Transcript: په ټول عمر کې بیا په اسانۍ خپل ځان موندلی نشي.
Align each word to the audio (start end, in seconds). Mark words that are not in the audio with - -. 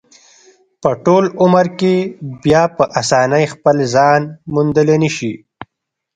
په 0.81 0.89
ټول 1.05 1.23
عمر 1.41 1.65
کې 1.79 1.93
بیا 2.43 2.63
په 2.77 2.83
اسانۍ 3.01 3.45
خپل 3.53 3.75
ځان 3.93 4.21
موندلی 4.53 4.97
نشي. 5.03 5.33